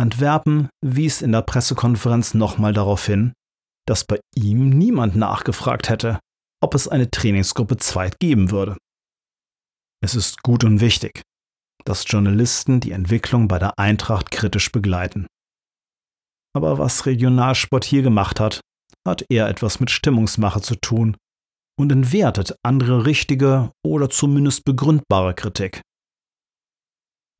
Antwerpen 0.00 0.70
wies 0.82 1.20
in 1.20 1.32
der 1.32 1.42
Pressekonferenz 1.42 2.32
nochmal 2.32 2.72
darauf 2.72 3.04
hin, 3.04 3.34
dass 3.86 4.04
bei 4.04 4.18
ihm 4.34 4.70
niemand 4.70 5.14
nachgefragt 5.14 5.90
hätte, 5.90 6.18
ob 6.62 6.74
es 6.74 6.88
eine 6.88 7.10
Trainingsgruppe 7.10 7.76
2 7.76 8.10
geben 8.18 8.50
würde. 8.50 8.78
Es 10.02 10.14
ist 10.14 10.42
gut 10.42 10.64
und 10.64 10.80
wichtig, 10.80 11.20
dass 11.84 12.04
Journalisten 12.06 12.80
die 12.80 12.92
Entwicklung 12.92 13.46
bei 13.46 13.58
der 13.58 13.78
Eintracht 13.78 14.30
kritisch 14.30 14.72
begleiten. 14.72 15.26
Aber 16.56 16.78
was 16.78 17.04
Regionalsport 17.04 17.84
hier 17.84 18.00
gemacht 18.00 18.40
hat, 18.40 18.62
hat 19.06 19.24
eher 19.28 19.48
etwas 19.48 19.80
mit 19.80 19.90
Stimmungsmache 19.90 20.60
zu 20.60 20.76
tun 20.76 21.16
und 21.78 21.90
entwertet 21.90 22.54
andere 22.62 23.06
richtige 23.06 23.72
oder 23.84 24.10
zumindest 24.10 24.64
begründbare 24.64 25.34
Kritik. 25.34 25.82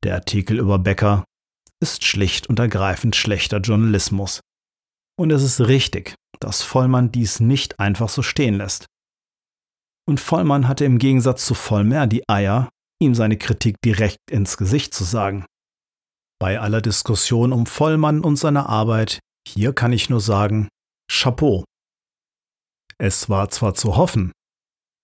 Der 0.03 0.15
Artikel 0.15 0.59
über 0.59 0.79
Becker 0.79 1.23
ist 1.81 2.03
schlicht 2.03 2.47
und 2.47 2.59
ergreifend 2.59 3.15
schlechter 3.15 3.59
Journalismus. 3.59 4.41
Und 5.17 5.31
es 5.31 5.43
ist 5.43 5.61
richtig, 5.61 6.15
dass 6.39 6.61
Vollmann 6.61 7.11
dies 7.11 7.39
nicht 7.39 7.79
einfach 7.79 8.09
so 8.09 8.21
stehen 8.21 8.55
lässt. 8.55 8.87
Und 10.05 10.19
Vollmann 10.19 10.67
hatte 10.67 10.85
im 10.85 10.97
Gegensatz 10.97 11.45
zu 11.45 11.53
Vollmer 11.53 12.07
die 12.07 12.27
Eier, 12.27 12.69
ihm 13.01 13.15
seine 13.15 13.37
Kritik 13.37 13.77
direkt 13.85 14.17
ins 14.29 14.57
Gesicht 14.57 14.93
zu 14.93 15.03
sagen. 15.03 15.45
Bei 16.39 16.59
aller 16.59 16.81
Diskussion 16.81 17.53
um 17.53 17.65
Vollmann 17.65 18.21
und 18.21 18.35
seine 18.35 18.67
Arbeit, 18.67 19.19
hier 19.47 19.73
kann 19.73 19.93
ich 19.93 20.09
nur 20.09 20.19
sagen, 20.19 20.67
Chapeau. 21.09 21.63
Es 22.97 23.29
war 23.29 23.49
zwar 23.49 23.73
zu 23.73 23.95
hoffen, 23.95 24.31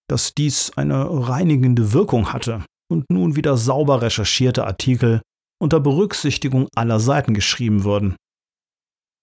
dass 0.09 0.33
dies 0.33 0.71
eine 0.77 1.07
reinigende 1.27 1.93
Wirkung 1.93 2.33
hatte 2.33 2.65
und 2.91 3.09
nun 3.09 3.35
wieder 3.35 3.57
sauber 3.57 4.01
recherchierte 4.01 4.65
Artikel 4.65 5.21
unter 5.61 5.79
Berücksichtigung 5.79 6.67
aller 6.75 6.99
Seiten 6.99 7.33
geschrieben 7.33 7.83
würden. 7.83 8.15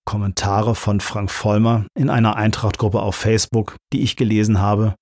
Kommentare 0.07 0.75
von 0.75 1.01
Frank 1.01 1.31
Vollmer 1.31 1.87
in 1.99 2.11
einer 2.11 2.37
Eintrachtgruppe 2.37 3.01
auf 3.01 3.17
Facebook, 3.17 3.77
die 3.93 4.03
ich 4.03 4.17
gelesen 4.17 4.61
habe, 4.61 4.95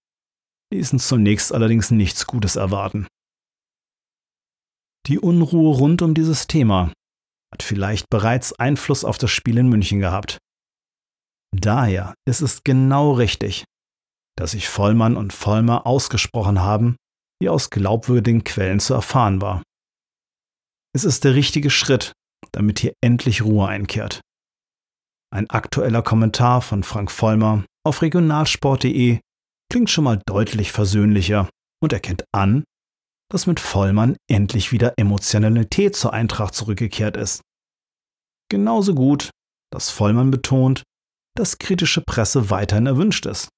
ließen 0.72 0.98
zunächst 0.98 1.52
allerdings 1.52 1.90
nichts 1.90 2.26
Gutes 2.26 2.56
erwarten. 2.56 3.06
Die 5.06 5.18
Unruhe 5.18 5.76
rund 5.76 6.00
um 6.00 6.14
dieses 6.14 6.46
Thema 6.46 6.90
hat 7.52 7.62
vielleicht 7.62 8.08
bereits 8.08 8.54
Einfluss 8.54 9.04
auf 9.04 9.18
das 9.18 9.30
Spiel 9.30 9.58
in 9.58 9.68
München 9.68 10.00
gehabt. 10.00 10.38
Daher 11.56 12.14
ist 12.28 12.40
es 12.40 12.64
genau 12.64 13.12
richtig, 13.12 13.64
dass 14.36 14.52
sich 14.52 14.68
Vollmann 14.68 15.16
und 15.16 15.32
Vollmer 15.32 15.86
ausgesprochen 15.86 16.60
haben, 16.60 16.96
wie 17.40 17.48
aus 17.48 17.70
glaubwürdigen 17.70 18.42
Quellen 18.42 18.80
zu 18.80 18.92
erfahren 18.92 19.40
war. 19.40 19.62
Es 20.92 21.04
ist 21.04 21.22
der 21.22 21.34
richtige 21.34 21.70
Schritt, 21.70 22.12
damit 22.52 22.80
hier 22.80 22.92
endlich 23.00 23.42
Ruhe 23.42 23.68
einkehrt. 23.68 24.20
Ein 25.32 25.48
aktueller 25.48 26.02
Kommentar 26.02 26.60
von 26.60 26.82
Frank 26.82 27.10
Vollmer 27.10 27.64
auf 27.84 28.02
regionalsport.de 28.02 29.20
klingt 29.70 29.90
schon 29.90 30.04
mal 30.04 30.20
deutlich 30.26 30.72
versöhnlicher 30.72 31.48
und 31.80 31.92
erkennt 31.92 32.24
an, 32.32 32.64
dass 33.30 33.46
mit 33.46 33.60
Vollmann 33.60 34.16
endlich 34.28 34.72
wieder 34.72 34.94
Emotionalität 34.96 35.94
zur 35.94 36.12
Eintracht 36.12 36.54
zurückgekehrt 36.54 37.16
ist. 37.16 37.42
Genauso 38.50 38.94
gut, 38.94 39.30
dass 39.72 39.90
Vollmann 39.90 40.30
betont, 40.30 40.82
dass 41.36 41.58
kritische 41.58 42.00
Presse 42.00 42.50
weiterhin 42.50 42.86
erwünscht 42.86 43.26
ist. 43.26 43.48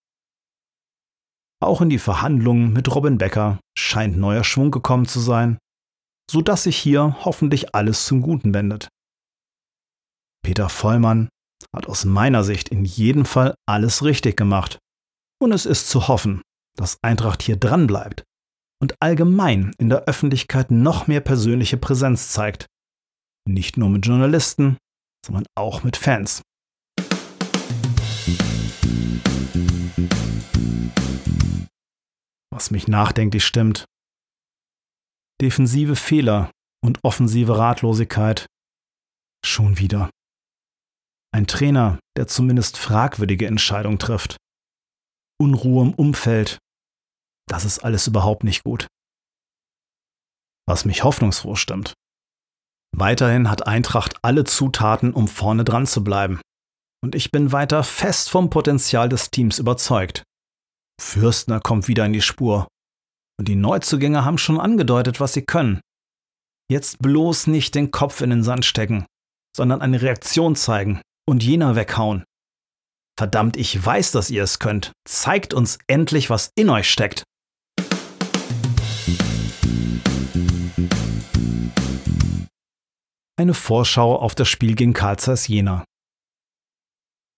Auch 1.63 1.81
in 1.81 1.89
die 1.89 1.99
Verhandlungen 1.99 2.73
mit 2.73 2.95
Robin 2.95 3.19
Becker 3.19 3.61
scheint 3.79 4.17
neuer 4.17 4.45
Schwung 4.45 4.71
gekommen 4.71 5.07
zu 5.07 5.21
sein, 5.21 5.59
so 6.31 6.43
dass 6.43 6.65
sich 6.65 6.77
hier 6.77 7.17
hoffentlich 7.25 7.75
alles 7.75 8.05
zum 8.05 8.21
Guten 8.21 8.53
wendet. 8.53 8.89
Peter 10.43 10.69
Vollmann 10.69 11.29
hat 11.75 11.87
aus 11.87 12.05
meiner 12.05 12.45
Sicht 12.45 12.69
in 12.69 12.85
jedem 12.85 13.25
Fall 13.25 13.55
alles 13.67 14.05
richtig 14.05 14.37
gemacht. 14.37 14.79
Und 15.43 15.53
es 15.53 15.67
ist 15.67 15.89
zu 15.89 16.09
hoffen, 16.09 16.43
dass 16.77 16.99
Eintracht 17.03 17.43
hier 17.43 17.57
dranbleibt 17.57 18.25
und 18.81 18.95
allgemein 19.01 19.75
in 19.79 19.89
der 19.89 20.05
Öffentlichkeit 20.05 20.71
noch 20.71 21.07
mehr 21.07 21.21
persönliche 21.21 21.77
Präsenz 21.77 22.31
zeigt. 22.31 22.67
Nicht 23.49 23.77
nur 23.77 23.89
mit 23.89 24.07
Journalisten, 24.07 24.77
sondern 25.25 25.47
auch 25.57 25.83
mit 25.83 25.97
Fans. 25.97 26.43
Was 32.51 32.71
mich 32.71 32.89
nachdenklich 32.89 33.45
stimmt. 33.45 33.85
Defensive 35.41 35.97
Fehler 35.97 36.51
und 36.83 37.05
offensive 37.05 37.59
Ratlosigkeit. 37.59 38.47
Schon 39.45 39.79
wieder. 39.79 40.11
Ein 41.35 41.47
Trainer, 41.47 41.99
der 42.17 42.27
zumindest 42.27 42.79
fragwürdige 42.79 43.47
Entscheidungen 43.47 43.99
trifft. 43.99 44.37
Unruhe 45.39 45.85
im 45.85 45.95
Umfeld, 45.95 46.59
das 47.49 47.65
ist 47.65 47.81
alles 47.81 48.07
überhaupt 48.07 48.43
nicht 48.43 48.65
gut. 48.65 48.87
Was 50.67 50.85
mich 50.85 51.05
hoffnungsfroh 51.05 51.55
stimmt. 51.55 51.93
Weiterhin 52.97 53.51
hat 53.51 53.67
Eintracht 53.67 54.25
alle 54.25 54.45
Zutaten, 54.45 55.13
um 55.13 55.29
vorne 55.29 55.65
dran 55.65 55.87
zu 55.87 56.03
bleiben. 56.03 56.41
Und 57.07 57.15
ich 57.15 57.31
bin 57.31 57.53
weiter 57.53 57.85
fest 57.85 58.31
vom 58.31 58.51
Potenzial 58.51 59.09
des 59.09 59.31
Teams 59.31 59.61
überzeugt. 59.61 60.25
Fürstner 61.01 61.61
kommt 61.61 61.87
wieder 61.87 62.05
in 62.05 62.13
die 62.13 62.21
Spur. 62.21 62.67
Und 63.39 63.47
die 63.47 63.55
Neuzugänge 63.55 64.25
haben 64.25 64.39
schon 64.39 64.59
angedeutet, 64.59 65.21
was 65.21 65.33
sie 65.33 65.43
können. 65.43 65.81
Jetzt 66.69 66.99
bloß 66.99 67.47
nicht 67.47 67.77
den 67.77 67.93
Kopf 67.93 68.23
in 68.23 68.31
den 68.31 68.43
Sand 68.43 68.65
stecken, 68.65 69.07
sondern 69.57 69.83
eine 69.83 70.03
Reaktion 70.03 70.57
zeigen 70.57 71.01
und 71.29 71.45
jener 71.45 71.77
weghauen. 71.77 72.25
Verdammt, 73.17 73.57
ich 73.57 73.87
weiß, 73.87 74.11
dass 74.11 74.29
ihr 74.29 74.43
es 74.43 74.59
könnt. 74.59 74.91
Zeigt 75.09 75.55
uns 75.55 75.79
endlich, 75.87 76.29
was 76.29 76.51
in 76.57 76.71
euch 76.71 76.91
steckt. 76.91 77.23
Eine 83.39 83.55
Vorschau 83.55 84.17
auf 84.17 84.35
das 84.35 84.49
Spiel 84.49 84.75
gegen 84.75 84.93
Karl 84.93 85.19
Jena. 85.47 85.85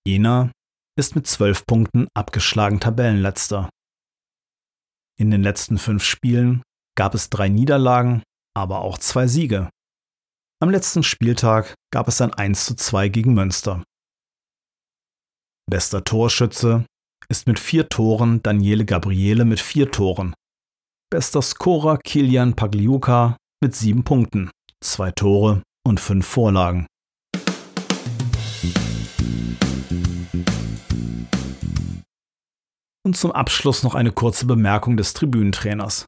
Jena 0.09 0.51
ist 0.99 1.17
mit 1.17 1.27
zwölf 1.27 1.67
Punkten 1.67 2.09
abgeschlagen 2.15 2.81
Tabellenletzter. 2.81 3.69
In 5.21 5.31
den 5.31 5.43
letzten 5.43 5.77
fünf 5.77 6.03
Spielen 6.03 6.63
gab 6.97 7.15
es 7.15 7.29
drei 7.29 7.51
Niederlagen, 7.51 8.23
aber 8.57 8.81
auch 8.81 8.97
zwei 8.97 9.27
Siege. 9.27 9.69
Am 10.63 10.71
letzten 10.71 11.03
Spieltag 11.03 11.75
gab 11.93 12.09
es 12.09 12.23
ein 12.23 12.33
1 12.33 12.65
zu 12.65 12.75
2 12.75 13.11
gegen 13.11 13.35
Münster. 13.35 13.85
Bester 15.71 16.03
Torschütze 16.03 16.87
ist 17.29 17.47
mit 17.47 17.59
vier 17.59 17.91
Toren 17.91 18.43
Daniele 18.43 18.87
Gabriele 18.87 19.45
mit 19.45 19.61
vier 19.61 19.91
Toren. 19.91 20.33
Bester 21.11 21.43
Scorer 21.43 21.99
Kilian 21.99 22.57
Pagliuca 22.57 23.37
mit 23.63 23.77
sieben 23.77 24.05
Punkten, 24.05 24.51
zwei 24.83 25.11
Tore 25.11 25.63
und 25.87 26.01
fünf 26.01 26.27
Vorlagen. 26.27 26.87
Und 33.05 33.17
zum 33.17 33.33
Abschluss 33.33 33.83
noch 33.83 33.95
eine 33.95 34.13
kurze 34.13 34.47
Bemerkung 34.47 34.97
des 34.97 35.15
Tribünentrainers. 35.15 36.05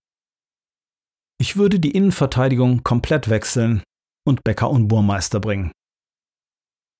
Ich 1.40 1.57
würde 1.57 1.81
die 1.81 1.92
Innenverteidigung 1.92 2.83
komplett 2.83 3.31
wechseln 3.31 3.83
und 4.26 4.44
Becker 4.44 4.70
und 4.70 4.88
Burmeister 4.88 5.40
bringen. 5.40 5.72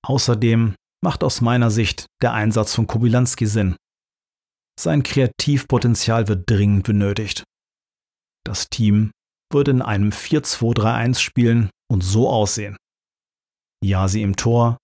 Außerdem 0.03 0.75
macht 1.03 1.23
aus 1.23 1.41
meiner 1.41 1.69
Sicht 1.69 2.07
der 2.21 2.33
Einsatz 2.33 2.73
von 2.73 2.87
Kobylanski 2.87 3.45
Sinn. 3.45 3.75
Sein 4.79 5.03
Kreativpotenzial 5.03 6.27
wird 6.27 6.49
dringend 6.49 6.83
benötigt. 6.83 7.43
Das 8.43 8.67
Team 8.69 9.11
würde 9.51 9.71
in 9.71 9.81
einem 9.81 10.09
4-2-3-1 10.09 11.19
spielen 11.19 11.69
und 11.91 12.01
so 12.01 12.29
aussehen. 12.29 12.77
Jasi 13.83 14.21
im 14.21 14.35
Tor, 14.35 14.77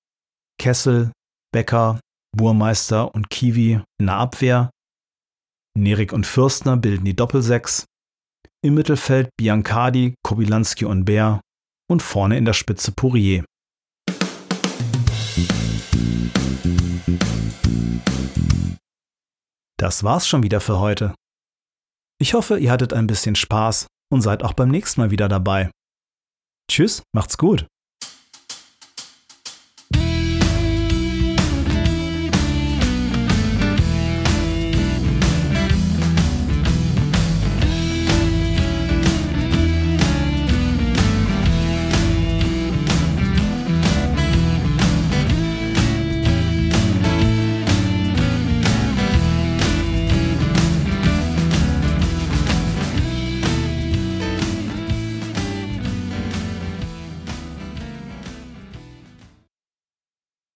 Kessel, 0.59 1.11
Becker, 1.51 1.99
Burmeister 2.35 3.13
und 3.15 3.29
Kiwi 3.29 3.81
in 3.99 4.05
der 4.05 4.17
Abwehr, 4.17 4.69
Nerik 5.77 6.11
und 6.11 6.25
Fürstner 6.25 6.75
bilden 6.75 7.05
die 7.05 7.15
Doppelsechs, 7.15 7.85
im 8.63 8.73
Mittelfeld 8.73 9.29
Biancardi, 9.37 10.15
Kobylanski 10.23 10.85
und 10.85 11.05
Bär 11.05 11.39
und 11.89 12.01
vorne 12.01 12.37
in 12.37 12.45
der 12.45 12.53
Spitze 12.53 12.91
Pourier. 12.91 13.45
Das 19.77 20.03
war's 20.03 20.27
schon 20.27 20.41
wieder 20.41 20.59
für 20.59 20.79
heute. 20.79 21.13
Ich 22.19 22.33
hoffe, 22.33 22.57
ihr 22.57 22.71
hattet 22.71 22.93
ein 22.93 23.05
bisschen 23.05 23.35
Spaß 23.35 23.85
und 24.11 24.21
seid 24.21 24.43
auch 24.43 24.53
beim 24.53 24.69
nächsten 24.69 25.01
Mal 25.01 25.11
wieder 25.11 25.27
dabei. 25.27 25.69
Tschüss, 26.69 27.03
macht's 27.13 27.37
gut. 27.37 27.67